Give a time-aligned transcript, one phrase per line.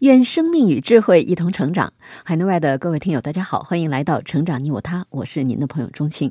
[0.00, 1.90] 愿生命与智慧一同成长。
[2.22, 6.30] 海内外的各位听友，大家好，欢迎来到《成长你我他》，我是您的朋友钟青。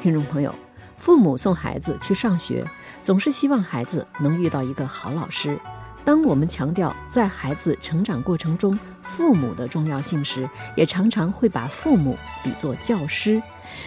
[0.00, 0.54] 听众朋友，
[0.96, 2.64] 父母送孩子去上学，
[3.02, 5.60] 总是希望孩子能遇到一个好老师。
[6.06, 13.42] 当我们强调在孩子成长过程中父母的重要性时，也常常会把父母比作教师。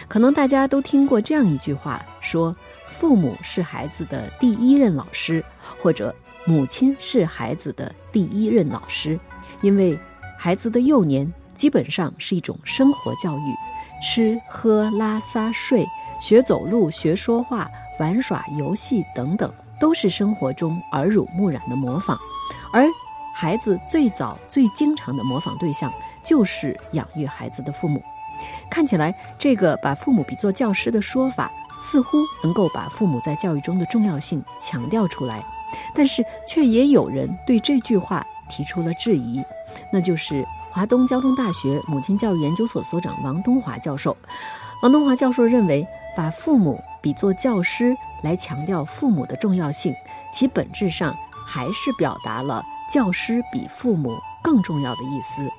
[0.06, 2.54] 可能大家都听过这样一句话，说
[2.86, 5.44] 父母是孩子的第一任老师，
[5.76, 6.14] 或者。
[6.44, 9.18] 母亲是孩子的第一任老师，
[9.60, 9.96] 因为
[10.36, 13.54] 孩子的幼年基本上是一种生活教育，
[14.02, 15.86] 吃喝拉撒睡、
[16.20, 22.18] 学走路、学说话、玩耍游戏等等，都是生活中耳濡目染的模仿。
[22.72, 22.86] 而
[23.32, 25.92] 孩子最早最经常的模仿对象，
[26.24, 28.02] 就是养育孩子的父母。
[28.68, 31.48] 看起来，这个把父母比作教师的说法，
[31.80, 35.44] 似乎能够把父母在教育中的重要性强调出来。
[35.94, 39.42] 但是，却也有人对这句话提出了质疑，
[39.92, 44.16] 那就是华东交通大学母亲教育研究所所长王东华教授。
[44.82, 49.94] 王东华教授认为，把父母比作教师来强调父母的重要性，
[50.32, 55.50] 其本质上还是表达了教师比父母更重要的意思。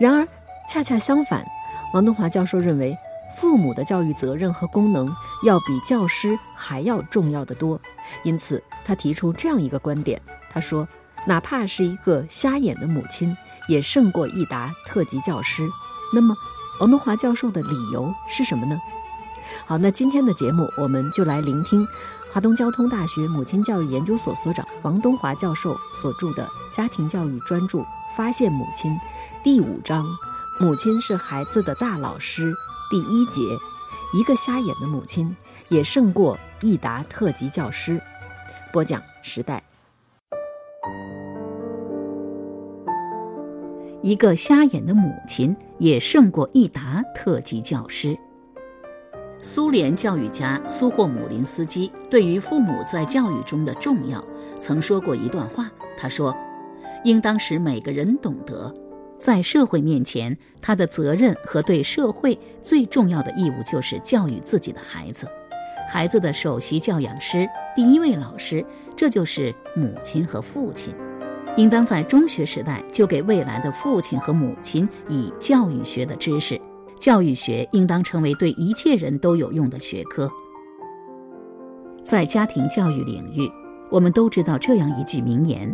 [0.00, 0.26] 然而，
[0.66, 1.46] 恰恰相反，
[1.92, 2.96] 王东华教授认为。
[3.38, 7.80] 父母的教育责任和功能要比教师还要重要的多，
[8.22, 10.86] 因此他提出这样一个观点：他说，
[11.26, 13.36] 哪怕是一个瞎眼的母亲，
[13.68, 15.68] 也胜过一达特级教师。
[16.14, 16.36] 那么，
[16.80, 18.78] 王东华教授的理由是什么呢？
[19.66, 21.86] 好，那今天的节目我们就来聆听
[22.32, 27.78] 华东交通大学母亲教育研究所所长王东华教授所著的家庭教育专著
[28.16, 28.92] 《发现母亲》
[29.42, 30.06] 第五章：
[30.60, 32.54] 母亲是孩子的大老师。
[32.92, 33.40] 第一节，
[34.12, 35.34] 一个瞎眼的母亲
[35.70, 37.98] 也胜过一达特级教师。
[38.70, 39.62] 播讲时代，
[44.02, 48.14] 一个瞎眼的母亲也胜过一达特级教师。
[49.40, 54.22] 苏联教育家苏霍姆林斯基对于父母在教育中的重要，
[54.60, 55.70] 曾说过一段话。
[55.96, 56.36] 他说
[57.04, 58.70] ：“应当使每个人懂得。”
[59.22, 65.28] 在社会面前，他的责任和对社会最重要的义务就是教育自己的孩子。
[65.88, 68.66] 孩子的首席教养师、第一位老师，
[68.96, 70.92] 这就是母亲和父亲。
[71.56, 76.60] 应当在中学时代就给未来的父亲和母亲以教育学的知识。
[76.98, 80.28] 教育学应当成为对一切人都有用的学科。
[82.02, 83.48] 在家庭教育领域，
[83.88, 85.72] 我们都知道这样一句名言：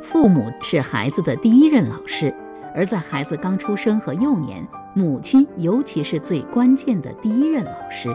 [0.00, 2.32] 父母是孩子的第一任老师。
[2.74, 8.08] 而在孩子刚出生和幼年，母亲尤其是最关键的第一任老师。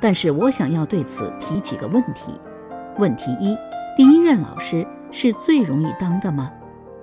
[0.00, 2.32] 但是我想要对此提几个问题：
[2.98, 3.56] 问题一，
[3.96, 6.50] 第一任老师是最容易当的吗？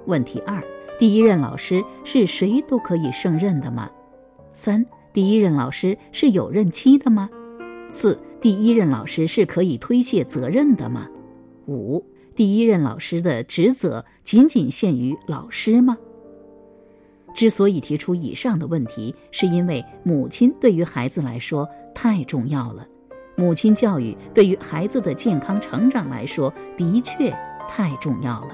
[0.05, 0.61] 问题二，
[0.97, 3.89] 第一任老师是谁都可以胜任的吗？
[4.51, 4.83] 三，
[5.13, 7.29] 第一任老师是有任期的吗？
[7.91, 11.07] 四，第一任老师是可以推卸责任的吗？
[11.67, 12.03] 五，
[12.35, 15.95] 第一任老师的职责仅仅限于老师吗？
[17.39, 22.85] 之所以提出以上的问题，是因为母亲对于孩子来说太重要了。
[23.37, 27.33] 母亲教育对于孩子的健康成长来说的确
[27.65, 28.49] 太重要了。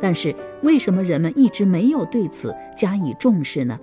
[0.00, 3.78] 但是，为什么人们一直没有对此加以重视呢？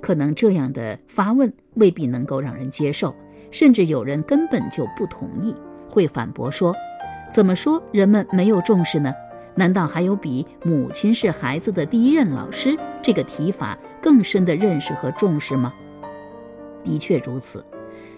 [0.00, 3.12] 可能这样的发问未必能够让人接受，
[3.50, 5.52] 甚至有人根本就不同意，
[5.90, 6.72] 会反驳说
[7.28, 9.12] ：“怎么说人们没有重视呢？”
[9.54, 15.72] 难道还有比母亲是孩子的第一任老师这个提法更深的认识和重视吗？
[16.82, 17.64] 的确如此，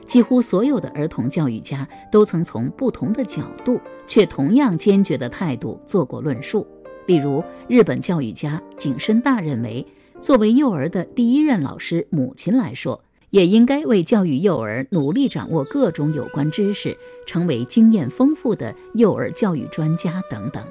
[0.07, 6.67] 几乎所有的儿童教育家都曾从不同的角度，却同样坚决的态度做过论述。
[7.07, 9.87] 例如，日本教育家井深大认为，
[10.19, 12.99] 作为幼儿的第一任老师，母亲来说，
[13.29, 20.65] 也应该为教育幼儿努力掌握各种有关知识，成为经验丰富的幼儿教育专家等等。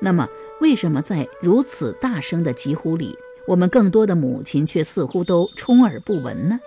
[0.00, 0.28] 那么，
[0.60, 3.16] 为什么在如此大声的疾呼里，
[3.46, 6.58] 我们更多的母亲却似乎都充耳不闻呢？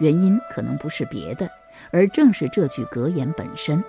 [0.00, 1.50] 原因可能不是别的，
[1.90, 3.82] 而正是这句格言本身。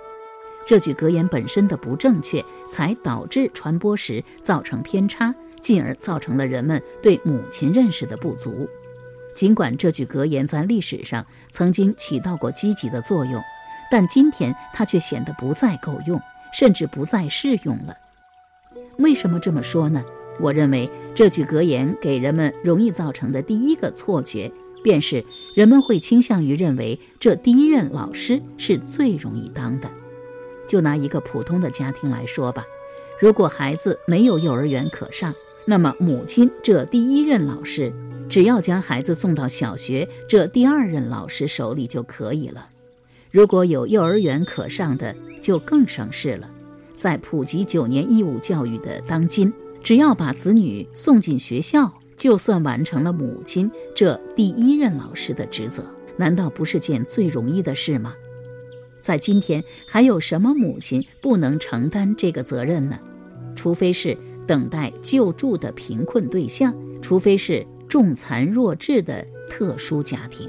[0.66, 8.68] 这句格言本身的不正确，才导致传播时造成偏差，进而造成了人们对母亲认识的不足。
[9.34, 13.40] 尽管这句格言在历史上曾经起到过积极的作用，
[13.90, 16.20] 但今天它却显得不再够用，
[16.52, 17.96] 甚至不再适用了。
[19.00, 20.04] 为什么这么说呢？
[20.38, 24.50] 我认为这句格言给人们容易造成的第一个错觉，
[24.82, 25.22] 便是
[25.54, 29.90] 人们会倾向于认为这第一任老师是最容易当的。
[30.66, 32.64] 就拿一个普通的家庭来说吧，
[33.20, 35.34] 如果孩子没有幼儿园可上，
[35.66, 37.92] 那么母亲这第一任老师，
[38.28, 42.68] 只要将孩子送到小学这第二任老师手里就可以了。
[43.30, 46.50] 如果有幼儿园可上的，就更省事了。
[47.00, 49.50] 在普及九年义务教育的当今，
[49.82, 55.82] 只要把子女送进学校，就算完成了母亲这第一任老师的职责。
[56.18, 58.12] 难道不是件最容易的事吗？
[59.00, 62.98] 在今天，还有什么母亲不能承担这个责任呢？
[63.56, 64.14] 除非是
[64.46, 70.46] 等待救助的贫困对象，除非是重残弱智的特殊家庭。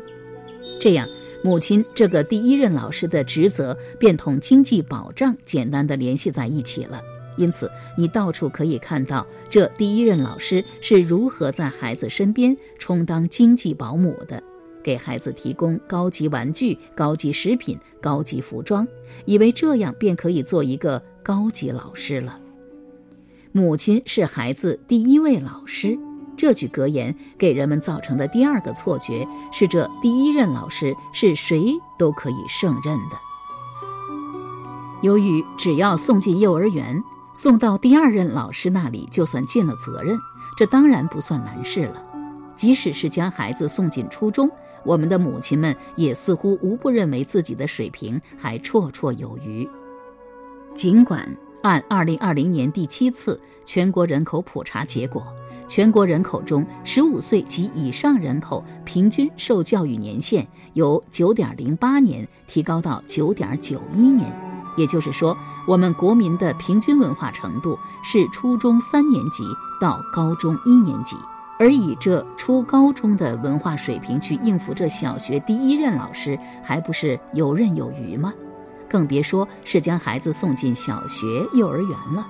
[0.81, 1.07] 这样，
[1.43, 7.01] 母亲这个第一任老师的职责便同经济保障简单的联系在一起了。
[7.37, 14.43] 因此，你到处可以看到这第一任老师是如何在孩子身边充当经济保姆的，
[14.83, 18.85] 给孩子提供高级玩具、高级食品、高级服装，
[19.25, 22.39] 以为这样便可以做一个高级老师了。
[23.53, 25.97] 母亲是孩子第一位老师，
[26.37, 33.17] 这句格言给人们造成的第二个错觉是，这第一任老师是谁都可以胜任的。
[35.01, 37.03] 由于只要送进幼儿园。
[37.33, 40.19] 送到第二任老师那里，就算尽了责任，
[40.57, 42.05] 这当然不算难事了。
[42.57, 44.51] 即使是将孩子送进初中，
[44.83, 49.65] 我们的母亲们也似乎无不认为自己的水平还绰绰有余。
[50.75, 51.25] 尽管
[51.61, 55.25] 按2020年第七次全国人口普查结果，
[55.71, 63.79] 全国人口中15岁及以上人口平均受教育年限由9.08年提高到9.91
[64.11, 64.29] 年。
[64.75, 65.33] 也就是说，
[65.65, 69.45] 我们国民的平均文化程度是初中三年级
[69.79, 71.15] 到高中一年级，
[71.57, 78.33] 而以这初高中的文化水平去应付这小学第一任老师，还不是游刃有余吗？
[78.89, 82.27] 更别说是将孩子送进小学、幼儿园了。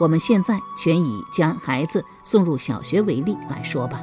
[0.00, 4.02] 我们现在全以将孩子送入小学为例来说吧，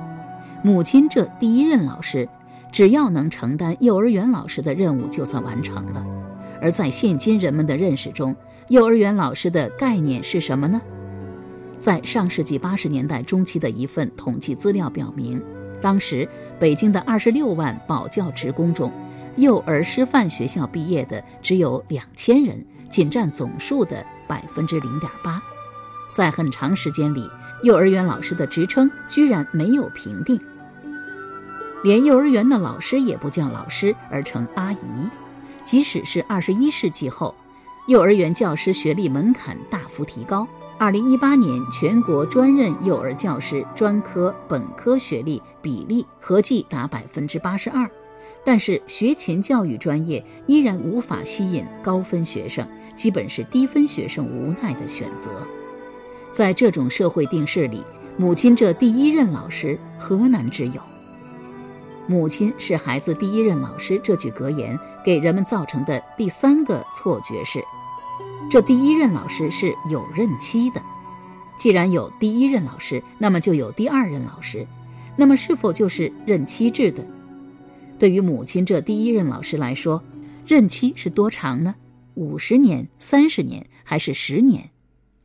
[0.64, 2.30] 母亲这第一任老师，
[2.72, 6.06] 只要能承担幼儿园老师的任务，就算完成了。
[6.62, 8.36] 而在现今人们的认识中，
[8.68, 10.80] 幼儿园老师的概念是什么呢？
[11.80, 15.44] 在上世纪八十年代中期的一份统计资料表明，
[15.82, 16.30] 当时
[16.60, 18.92] 北京的二十六万保教职工中，
[19.36, 25.42] 幼儿师范学校毕业的只有两千人，仅占总数的百分之零点八。
[26.18, 27.30] 在很长时间里，
[27.62, 30.42] 幼儿园老师的职称居然没有评定，
[31.84, 35.10] 连幼儿园的老师也不叫老师，而称阿姨。
[35.64, 37.36] 即使是二十一世纪后，
[37.86, 40.48] 幼儿园教师学历门槛大幅提高。
[40.80, 47.88] 二零一八年，全国专任幼儿教师专科、本科学历比例合计达百分之八十二，
[48.44, 55.30] 但是学前教育专业依然无法吸引高分学生，基本是低分学生无奈的选择。
[56.38, 57.84] 在这种社会定势里，
[58.16, 60.80] 母亲这第一任老师何难之有？
[62.06, 67.60] 母亲是孩子第一任老师，这句格言给人们造成的第三个错觉是：
[68.52, 70.82] 这第一任老师是有任期的。
[71.58, 74.64] 既然有第一任老师，那么就有第二任老师，
[75.16, 77.04] 那么是否就是任期制的？
[77.98, 80.04] 对于母亲这第一任老师来说，
[80.46, 81.74] 任期是多长呢？
[82.14, 84.70] 五十年、三十年，还是十年？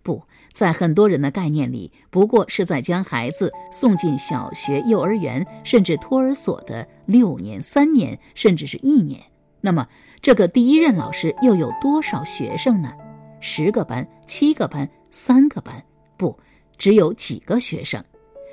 [0.02, 0.22] 不。
[0.52, 9.20] 在很多人的概念里，不过是在将孩子送进小学、幼儿园，甚至托儿所的六年、三年，甚至是一年。
[9.60, 9.86] 那么，
[10.20, 12.92] 这个第一任老师又有多少学生呢？
[13.40, 15.82] 十个班、七个班、三个班，
[16.16, 16.38] 不，
[16.76, 18.02] 只有几个学生。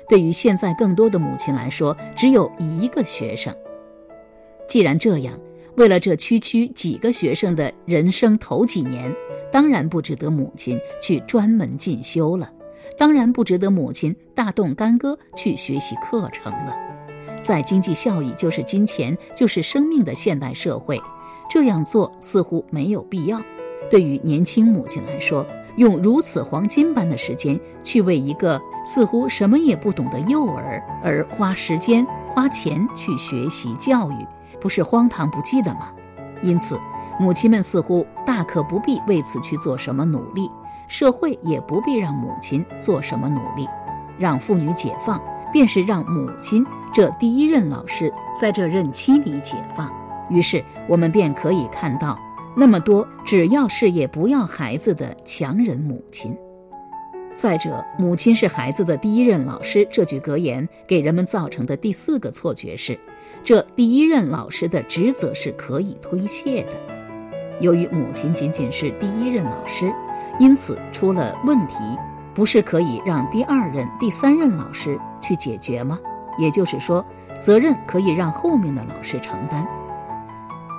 [0.08, 3.54] 对于现在更多的母亲来说，只有一个学生。
[4.68, 5.38] 既然这样，
[5.76, 9.14] 为了这区区几个学生的人生头几年。
[9.52, 12.50] 当然不值得母亲去专门进修了，
[12.96, 16.76] 当然不值得母亲大动干戈去学习课程了。
[17.40, 21.00] 在经济效益就是金钱就是生命的现代社会，
[21.48, 23.40] 这样做似乎没有必要。
[23.90, 25.44] 对于年轻母亲来说，
[25.76, 34.26] 用如此黄金般的时间去为一个似乎什么也不懂的幼儿而花时间花钱去学习教育，
[34.60, 35.92] 不是荒唐不羁的吗？
[36.42, 36.78] 因此。
[37.20, 40.50] 母亲们似乎大可不必为此去做什么努力，
[40.88, 43.68] 社会也不必让母亲做什么努力。
[44.18, 45.22] 让妇女解放，
[45.52, 48.10] 便是让母亲这第一任老师
[48.40, 49.92] 在这任期里解放。
[50.30, 52.18] 于是，我们便可以看到
[52.56, 56.34] 那么多只要事业不要孩子的强人母亲。
[57.34, 62.98] 再者，母亲是孩子的第一任老师这句格言给人们造成的第四个错觉是，
[63.44, 66.89] 这第一任老师的职责是可以推卸的。
[67.60, 69.92] 由于母亲仅仅是第一任老师，
[70.38, 71.76] 因此出了问题，
[72.34, 75.98] 不是可以让第二任、第三任老师去解决吗？
[76.38, 77.04] 也就是说，
[77.38, 79.66] 责任可以让后面的老师承担。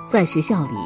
[0.08, 0.76] 在学校里，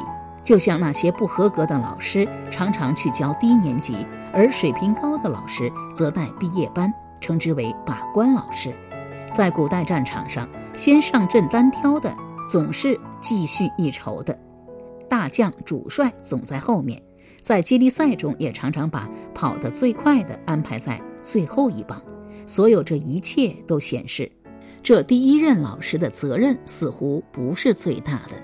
[0.43, 8.71] 就像那些不合格的老师常常去教低年级，而水平高的老师则带毕业班，称之为把关老师。
[9.31, 12.15] 在古代战场上，先上阵单挑的
[12.47, 14.37] 总是继续一筹的，
[15.09, 17.01] 大将主帅总在后面。
[17.41, 22.01] 在接力赛中，也常常把跑得最快的安排在最后一棒。
[22.45, 24.29] 所有这一切都显示，
[24.83, 28.35] 这第一任老师的责任似乎不是最大的。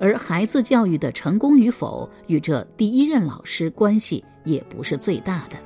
[0.00, 5.56] 而孩子教育的成功与否，与这第一任老师关系也不是最大的。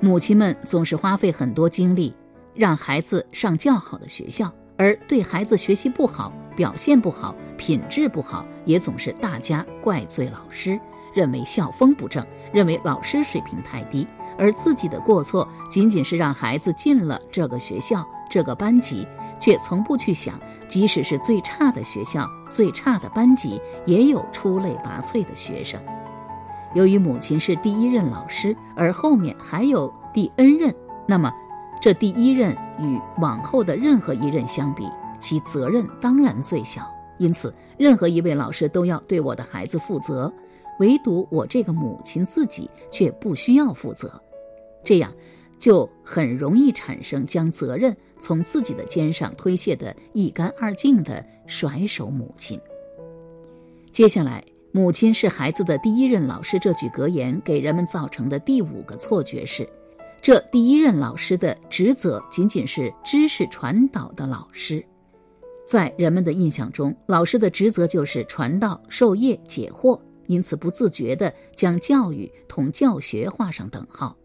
[0.00, 2.14] 母亲们总是花费很多精力，
[2.54, 10.78] 让孩子上较好的学校，而对孩子学习不好、表现不好、品质不好，也总是大家怪罪老师，
[11.14, 14.06] 认为校风不正，认为老师水平太低，
[14.38, 19.08] 而自己的过错仅仅是让孩子进了这个学校、这个班级。
[19.40, 20.34] 却从不去想，
[20.66, 25.80] 即使是最差的学校、最差的班级，也有出类拔萃的学生。
[26.74, 30.74] 由于母亲是第一任老师，而后面还有第 N 任，
[31.06, 31.32] 那么
[31.80, 36.82] 这第一任与往后的任何一任相比，其责任当然最小。
[37.18, 40.32] 因此，任何一位老师都要对我的孩子负责，
[40.80, 44.10] 唯独我这个母亲自己却不需要负责。
[44.82, 45.12] 这样。
[45.58, 52.56] 就很容易产生将责任从自己的肩上推卸得一干二净的甩手母亲。
[53.90, 59.68] 接下来，“母亲是孩子的第一任老师”这句格言给人们造成的第五个错觉是，
[60.22, 64.80] 这第一任老师的职责仅仅是知识传导的老师。
[65.68, 74.16] 在人们的印象中，老师的职责就是传道授业解惑，因此不自觉地将教育同教学画上等号。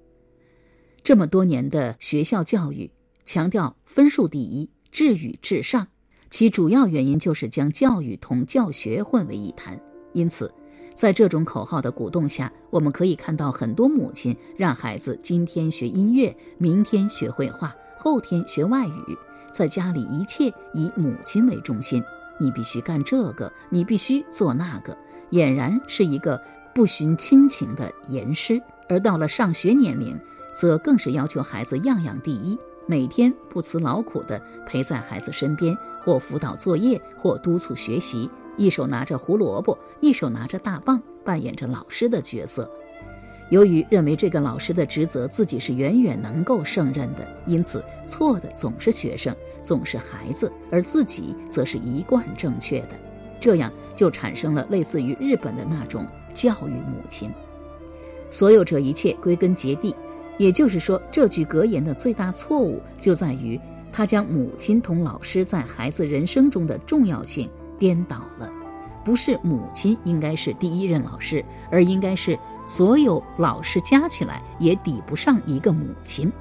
[1.04, 2.90] 这么多年的学校教育
[3.26, 5.86] 强调分数第一、智语至上，
[6.30, 9.78] 其主要原因就是将教育同教学混为一谈。
[10.14, 10.50] 因此，
[10.96, 19.18] 在这种口号的鼓动下，我们可以看到很多母亲让孩子今天学音乐，明天学绘画，后天学外语，
[19.54, 22.04] 在家里一切以母亲为中心，
[22.40, 24.98] 你必须干这个，你必须做那个，
[25.32, 26.42] 俨然是一个
[26.74, 28.62] 不徇亲情的严师。
[28.90, 30.20] 而到了上学年龄，
[30.54, 32.58] 则更是要求孩子样样第一，
[32.88, 42.70] 每天不辞劳苦地陪在孩子身边，或辅导作业，或督促学习，一手拿着胡萝卜，一手拿着大棒，扮演着老师的角色。
[43.54, 53.00] 由于认为这个老师的职责自己是远远能够胜任的，因此错的总是学生，总是孩子，而自己则是一贯正确的。
[53.40, 57.30] 这样就产生了类似于日本的那种教育母亲。
[58.32, 59.96] 所有这一切归根结底。
[60.40, 68.52] 也就是说，这句格言的最大错误就在于，他将母亲同老师在孩子人生中的重要性颠倒了。
[69.06, 76.32] 不是母亲应该是第一任老师，而应该是所有老师加起来也抵不上一个母亲。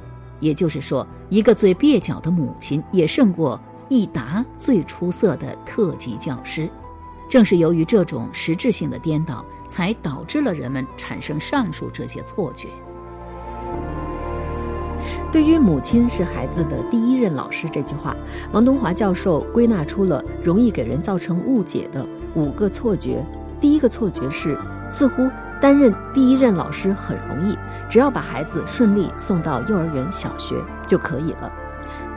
[0.41, 6.69] 也就是说，一个最蹩脚的母亲也胜过一达最出色的特级教师。
[7.31, 12.69] 正是由于这种实质性的颠倒，才导致了人们产生上述这些错觉。
[15.33, 18.15] 对于“母亲是孩子的第一任老师”这句话，
[18.53, 23.25] 王东华教授归纳出了容易给人造成误解的五个错觉。
[23.61, 24.59] 第一个错觉是，
[24.91, 25.23] 似乎
[25.63, 27.57] 担任第一任老师很容易，
[27.89, 31.53] 只要把孩子顺利送到幼儿园、小学就可以了。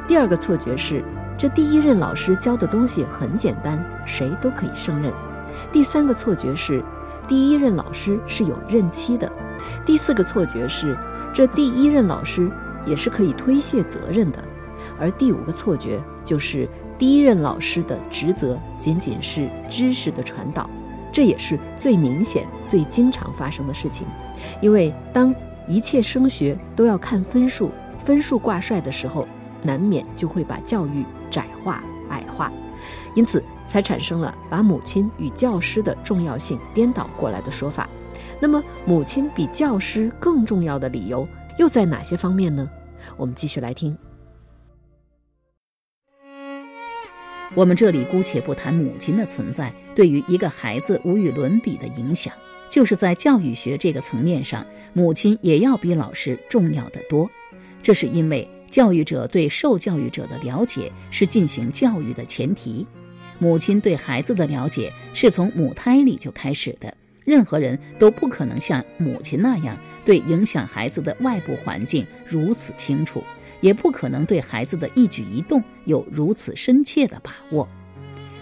[0.08, 1.04] 第二个错觉是，
[1.38, 5.14] 这第一任老师教的东西很简单，谁都可以胜任。
[5.72, 6.84] 第三个错觉是，
[7.28, 9.32] 第一任老师是有任期的。
[9.86, 10.98] 第四个错觉是，
[11.32, 12.52] 这第一任老师。
[12.86, 14.38] 也是可以推卸责任的，
[15.00, 20.70] 而第五个错觉就是第一任老师的职责仅仅是知识的传导，
[21.15, 24.05] 这也是最明显、最经常发生的事情。
[24.62, 25.34] 因为当
[25.65, 27.72] 一切升学都要看分数，
[28.03, 29.25] 分数挂帅的时候，
[29.63, 32.51] 难免就会把教育窄化、矮化，
[33.15, 37.89] 因此才产生了把母亲与教师的重要性颠倒过来的说法。
[38.41, 41.25] 那么，母亲比教师更重要的理由？
[41.57, 42.69] 又在哪些方面呢？
[43.15, 43.98] 我们继续来听。
[47.55, 52.34] 我们这里姑且不谈母亲的存在对于一个孩子无与伦比的影响，
[52.70, 57.30] 就是在教育学这个层面上，母亲也要比老师重要的多。
[57.82, 62.86] 这是因为教育者对受教育者的了解是进行教育的前提，
[63.40, 66.94] 母亲对孩子的了解是从母胎里就开始的。
[67.24, 73.24] 任何人都不可能像母亲那样对影响孩子的外部环境如此清楚。
[73.62, 77.68] 也不可能对孩子的一举一动有如此深切的把握。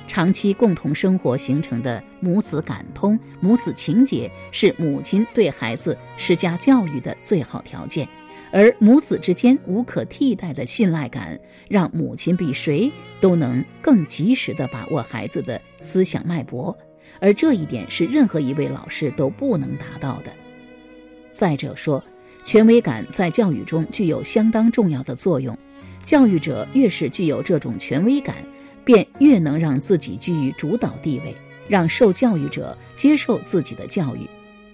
[0.07, 8.07] 长期共同生活形成的母子感通、母子情结，是母亲对孩子施加教育的最好条件。
[8.51, 16.77] 而母子之间无可替代的信赖感，让母亲比谁都能更及时地把握孩子的思想脉搏，
[17.19, 20.31] 而这一点是任何一位老师都不能达到的。
[21.33, 22.03] 再者说。
[22.45, 25.57] 权威感在教育中具有相当重要的作用，
[26.03, 28.35] 教育者越是具有这种权威感，
[28.85, 31.35] 便越能让自己居于主导地位，
[31.67, 34.27] 让受教育者接受自己的教育。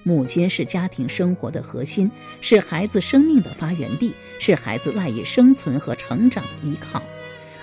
[0.04, 2.10] 母亲是家庭生活的核心，
[2.42, 7.04] 是孩子生命的发源地，是孩子赖以生存和成长的依靠，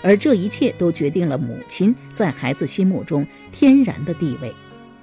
[0.02, 4.52] 而这一切都决定了母亲在孩子心目中天然的地位。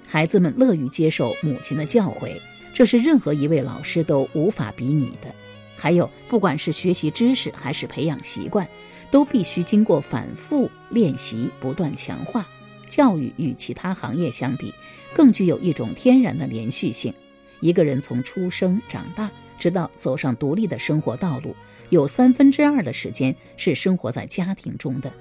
[0.07, 2.39] 孩子们乐于接受母亲的教诲。
[2.75, 5.33] 这是任何一位老师都无法比拟的。
[5.75, 8.67] 还有，不管是学习知识还是培养习惯，
[9.13, 12.43] 都必须经过反复练习、不断强化。
[12.89, 14.73] 教育与其他行业相比，
[15.13, 17.13] 更具有一种天然的连续性。
[17.59, 19.29] 一个人从出生、长大，
[19.59, 21.55] 直到走上独立的生活道路，
[21.91, 25.13] 有三分之二的时间是生活在家庭中的。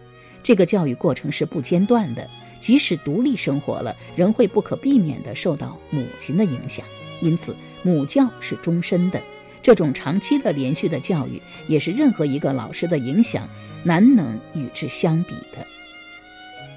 [0.43, 2.27] 这个教育过程是不间断的，
[2.61, 6.83] 即使独立生活了，仍会不可避免地受到母亲的影响。
[7.21, 9.23] 因此，母教是终身的，
[9.62, 13.49] 这种长期的连续的教育，也是任何一个老师的影响
[13.85, 15.64] 难能与之相比的。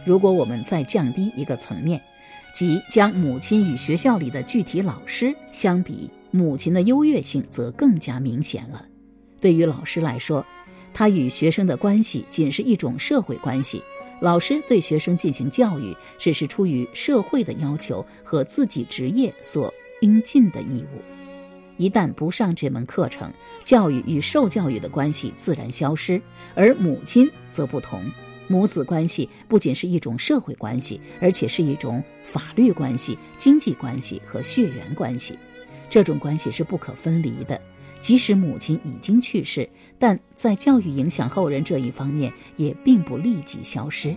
[0.05, 1.99] 如果我们再降低一个层面，
[2.53, 8.85] 即将母亲与学校里的具体老师相比，母亲的优越性则更加明显了。
[9.41, 10.45] 对于老师来说，
[10.93, 13.81] 他与学生的关系仅是一种社会关系，
[14.21, 19.73] 老师对学生进行教育，只是出于社会的要求和自己职业所。
[20.01, 21.14] 应尽的义务，
[21.77, 23.31] 一旦不上这门课程，
[23.63, 26.21] 教育与受教育的关系自然消失。
[26.53, 28.03] 而母亲则不同，
[28.47, 35.37] 母子关系不仅是一种社会关系，而且是一种法律关系、经济关系和血缘关系。
[35.89, 37.59] 这种关系是不可分离的。
[37.99, 44.15] 即使母亲已经去世，但在教育影响后人这一方面，也并不立即消失。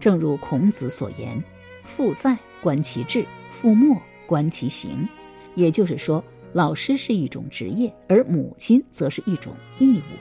[0.00, 1.42] 正如孔子所言
[1.84, 3.94] ：“父在，观其志；父没，
[4.26, 5.06] 观其行。”
[5.54, 6.22] 也就是说，
[6.56, 10.16] 老师是一种职业，而母亲则是一种义务。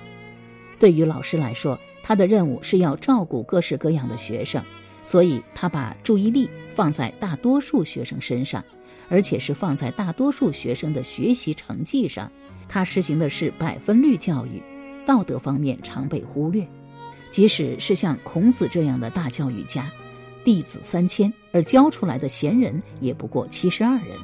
[0.78, 4.62] 对于老师来说，他的任务是要照顾各式各样的学生，
[5.02, 8.62] 所以他把注意力放在大多数学生身上，
[9.08, 12.30] 而且是放在大多数学生的学习成绩上。
[12.68, 14.62] 他实行的是百分率教育，
[15.06, 16.68] 道德方面常被忽略。
[17.32, 19.90] 即使是像孔子这样的大教育家，
[20.44, 24.18] 弟子三千，而教出来的贤人也不过七十二人。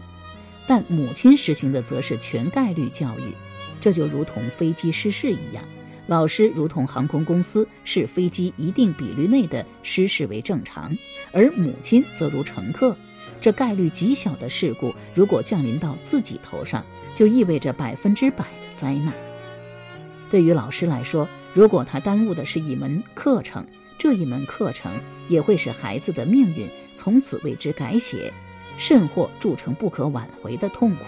[0.71, 3.34] 但母亲实行的则是全概率教育，
[3.81, 5.62] 这就如同飞机失事一样，
[6.07, 10.97] 老师如同航空公司视飞机一定比率内的失事为正常，
[11.34, 12.95] 而母亲则如乘客，
[13.41, 19.13] 这概率极小的事故如果降临到自己头上，就意味着百分之百的灾难。
[20.29, 24.89] 对于老师来说，如果他耽误的是一门课程，这一门课程
[25.27, 28.34] 也会使孩子的命运从此为之改写。
[28.82, 31.06] 甚或铸成不可挽回的痛苦。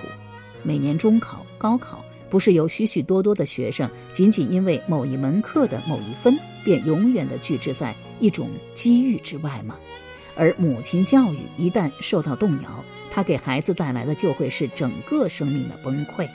[0.62, 9.76] 每年中考、高考，不是有许许多多的学生仅仅因为某一门课的某一分，便永远的拒之在一种机遇之外吗？
[10.36, 16.30] 而母亲教育一旦受到动摇，他给孩子带来的就会是整个生命的崩溃，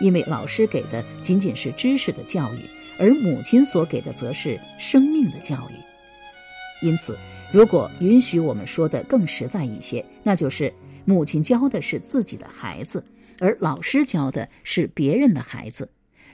[0.00, 6.84] 因为老师给的仅仅是知识的教育，而母亲所给的则是生命的教育。
[6.84, 7.16] 因此。
[7.52, 10.72] 如果允许我们说的更实在一些，那就是
[11.04, 13.04] 母亲教的是自己的孩子，
[13.38, 15.88] 而老师教的是别人的孩子。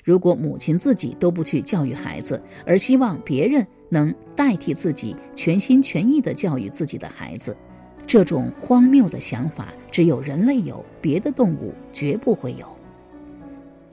[0.05, 7.57] 如果母亲自己都不去教育孩子，而希望别人能代替自己全心全意地教育自己的孩子，
[8.07, 12.66] 这种荒谬的想法只有人类有，别的动物绝不会有。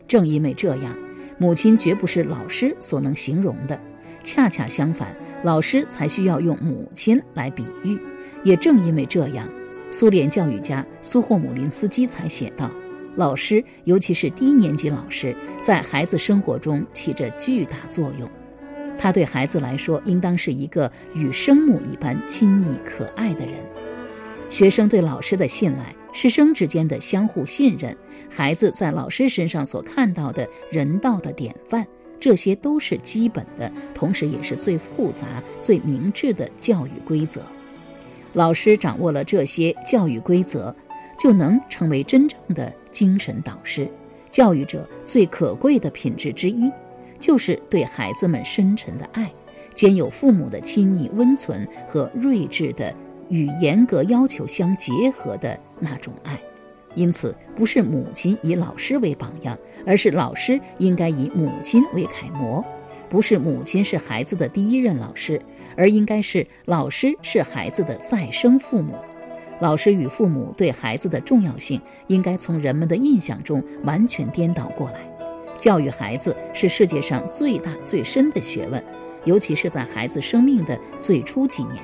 [0.07, 0.95] 正因为这样，
[1.39, 3.79] 母亲绝不是老师所能形容的。
[4.23, 7.97] 恰恰相反，老师才需要用母亲来比喻。
[8.43, 9.49] 也正因为这样，
[9.93, 12.67] 苏联教育家苏霍姆林斯基才写道
[13.15, 18.27] ：“老师，尤其是低年级老师，在孩子生活中起着巨大作用。
[18.97, 23.53] 他对孩子来说，应当是一个与生母一般亲密可爱的人。
[24.49, 27.95] 学生对老师的信赖，师生之间的相互信任，
[28.27, 31.85] 孩子在老师身上所看到的人道的典范，
[32.19, 37.43] 这些都是基本的，同时也是最复杂、最明智的教育规则。
[38.33, 40.75] 老师掌握了这些教育规则，
[41.17, 43.87] 就能成为真正的精神导师。
[44.31, 46.71] 教育者最可贵的品质之一，
[47.19, 49.31] 就是对孩子们深沉的爱，
[49.75, 52.91] 兼有父母的亲昵温存和睿智的
[53.29, 56.39] 与严格要求相结合的那种爱。
[56.95, 62.63] 因此，不是母亲以老师为榜样，而是老师应该以母亲为楷模。
[63.13, 65.39] 不是母亲是孩子的第一任老师，
[65.77, 68.95] 而应该是老师是孩子的再生父母。
[69.59, 75.01] 老师与父母对孩子的重要性，应该从人们的印象中完全颠倒过来。
[75.59, 78.83] 教育孩子是世界上最大最深的学问，
[79.25, 81.77] 尤其是在孩子生命的最初几年，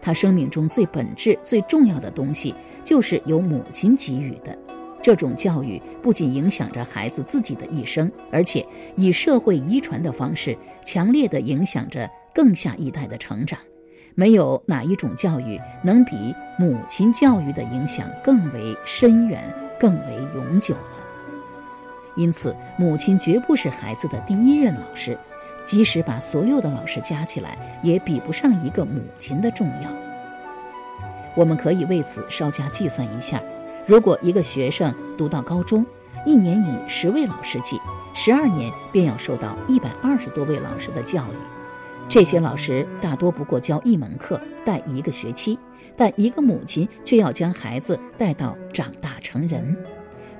[0.00, 4.58] 他生命中最本质、最重要的东西，就是由母亲给予的。
[5.04, 13.58] 这种教育不仅影响着孩子自己的一生，而且以社会遗传的方式，强烈地影响着更下一代的成长。
[14.14, 19.44] 没有哪一种教育能比母亲教育的影响更为深远、
[19.78, 20.80] 更为永久了。
[22.16, 25.18] 因此，母亲绝不是孩子的第一任老师，
[25.66, 29.90] 即使把所有的老师加起来，也比不上一个母亲的重要。
[31.34, 33.42] 我们可以为此稍加计算一下。
[33.86, 35.84] 如果一个学生读到高中，
[36.24, 37.78] 一年以十位老师计，
[38.14, 41.36] 十二年便要受到一百二十多位老师的教育。
[42.08, 45.58] 这些老师大多不过教一门课，带一个学期，
[45.98, 49.76] 但一个母亲却要将孩子带到长大成人。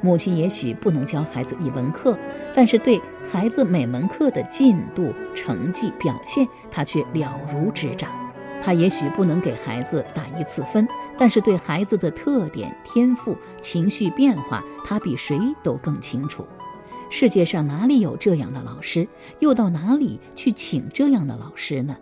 [0.01, 2.17] 母亲也许不能教孩子一门课，
[2.55, 2.99] 但是对
[3.31, 8.11] 孩子每门课的进度、成绩、表现，她却了如指掌。
[8.63, 10.89] 她也许不能给孩子打一次分。
[11.17, 16.45] 但是对孩子的特点、天赋、情绪变化，他比谁都更清楚。
[17.11, 19.07] 世界上哪里有这样的老师？
[19.39, 21.97] 又到哪里去请这样的老师呢？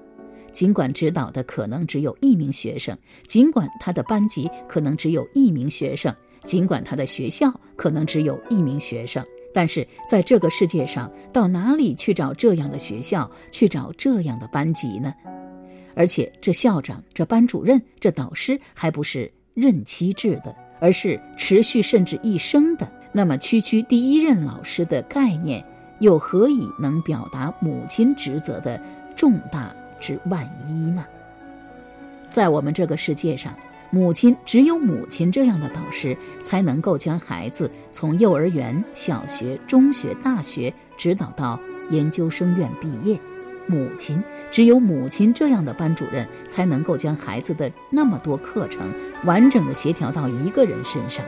[0.53, 2.97] 尽管指导的可能只有一名学生，
[3.27, 15.13] 尽管他的班级可能只有一名学生，尽管他的学校可能只有一名学生，但是在这个世界上，到哪里去找这样的学校，去找这样的班级呢？
[15.95, 22.91] 而且，这校长、这班主任、这导师还不是任期制的，而是持续甚至一生的。
[23.13, 25.65] 那么，区区第一任老师的概念，
[26.01, 28.81] 又何以能表达母亲职责的
[29.15, 31.05] 重大之万一呢？
[32.31, 33.55] 在我们这个世界上，
[33.91, 43.21] 母亲只有母亲这样的导师，才能够将孩子从幼儿园、小学、中学、大学指导到研究生院毕业。
[43.67, 48.93] 母亲只有母亲这样的班主任，才能够将孩子的那么多课程
[49.25, 51.25] 完整的协调到一个人身上；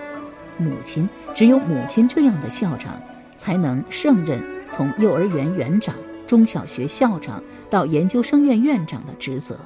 [0.58, 3.00] 母亲只有母亲这样的校长，
[3.36, 5.94] 才能胜任从幼儿园园长、
[6.26, 9.58] 中小学校长到研究生院院长的职责。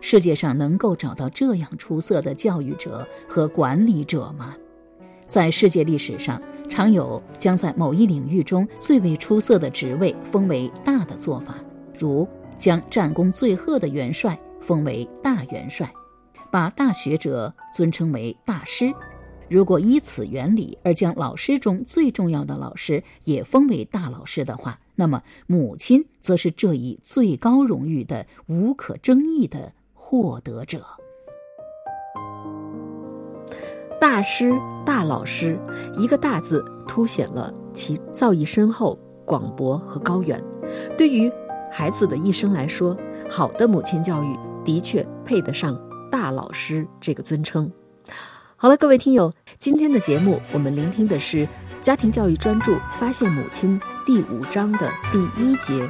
[0.00, 4.54] 世界上能够找到这样出色的教育者和管理者吗？
[5.26, 11.56] 在世界历史上，常有将在某一领域中最为出色的职位封为大的做法。
[11.98, 12.26] 如
[12.58, 15.92] 将战功最赫的元帅封为大元帅，
[16.50, 18.92] 把大学者尊称为大师。
[19.48, 30.84] 如果依此原理而将老师中最重要的老师也封为大老师的话，那么母亲则是这一最高荣誉的无可争议的获得者。
[34.00, 34.52] 大师、
[34.84, 35.58] 大老师，
[35.96, 40.42] 一个“大”字凸显了其造诣深厚、广博和高远。
[40.98, 41.30] 对于
[41.70, 42.96] 孩子的一生来说，
[43.28, 45.78] 好的母亲教育的确配得上
[46.10, 47.70] 大老师这个尊称。
[48.56, 51.46] 好了，各位听友，今天的节目我们聆听的是
[51.82, 55.86] 家庭教育专注发现母亲第五章的第一节，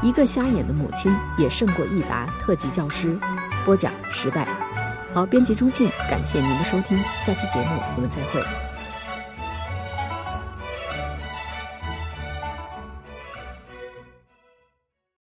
[0.00, 3.18] 一个瞎眼的母亲也胜过一达特级教师。
[3.64, 4.46] 播讲时代。
[5.12, 8.73] 好，编辑钟庆，感谢您的收听，下期节目我们再会。